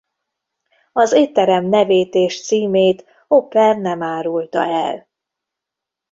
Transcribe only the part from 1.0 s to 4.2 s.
étterem nevét és címét Hopper nem